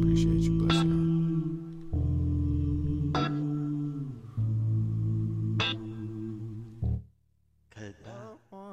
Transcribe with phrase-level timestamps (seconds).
[0.00, 0.52] Appreciate you.
[0.60, 1.10] Bless y'all.
[7.74, 8.16] Kalda.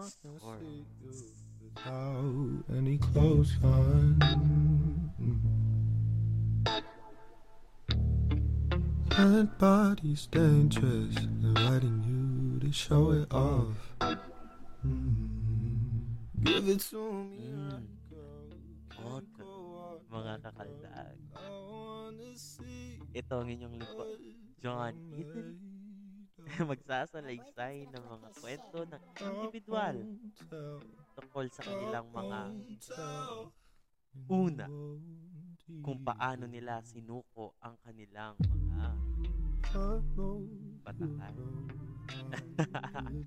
[0.09, 0.85] Story.
[1.63, 2.97] Without any
[3.63, 4.19] on.
[9.09, 11.15] Dead bodies dangerous.
[11.17, 13.95] Inviting you to show it off.
[14.85, 15.17] Mm.
[16.43, 17.37] Give it to me.
[17.47, 17.96] Mm.
[23.17, 24.21] Ito ang inyong lingkod,
[24.61, 25.57] John Eden.
[26.69, 30.05] Magsasalaysay ng mga kwento ng individual
[31.17, 32.53] tungkol sa kanilang mga
[34.29, 34.69] una
[35.81, 39.01] kung paano nila sinuko ang kanilang mga
[40.85, 41.33] bataan.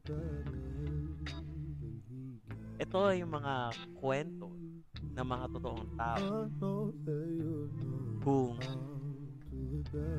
[2.81, 3.55] Ito ay mga
[3.99, 4.55] kwento
[5.19, 6.47] ng mga totoong tao
[8.23, 8.55] kung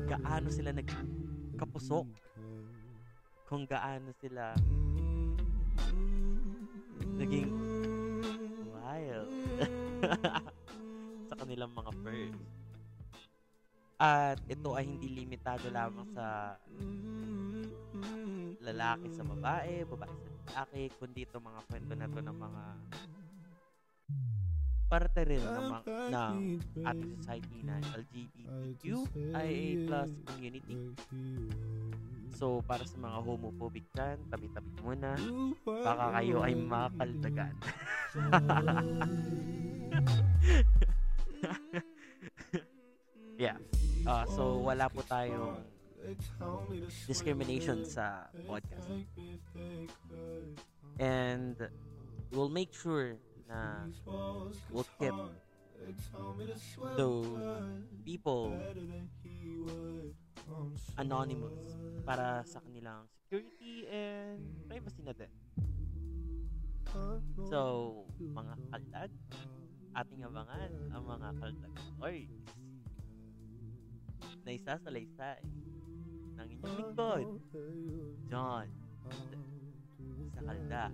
[0.08, 2.06] gaano sila nagkapusok
[3.46, 4.56] kung gaano sila
[7.20, 7.52] naging
[8.72, 9.28] wild
[11.28, 12.42] sa kanilang mga birds.
[14.02, 16.58] At ito ay hindi limitado lamang sa
[18.62, 22.62] lalaki sa babae, babae sa lalaki, kundi ito mga kwento na to ng mga
[24.92, 30.92] parte rin ng, mga, ng ating society na LGBTQIA plus community.
[32.36, 35.16] So, para sa mga homophobic dyan, tabi-tabi muna.
[35.64, 37.56] Baka kayo ay makaldagan.
[43.40, 43.56] yeah.
[44.04, 45.56] Uh, so, wala po tayong
[47.08, 48.92] discrimination sa podcast.
[51.00, 51.56] And
[52.36, 53.16] we'll make sure
[53.52, 53.84] na
[54.72, 55.12] we'll keep
[56.96, 57.44] those
[58.00, 58.56] people
[60.96, 61.76] anonymous
[62.08, 65.32] para sa kanilang security and privacy na din.
[67.48, 67.60] So,
[68.20, 69.12] mga kaldag,
[69.92, 72.32] ating abangan ang mga kaldag stories
[74.42, 75.40] na isasalaysay
[76.40, 77.26] ng inyong lingkod,
[78.28, 78.68] John,
[80.32, 80.92] sa kaldag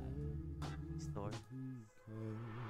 [0.98, 1.57] story.
[2.10, 2.67] Oh.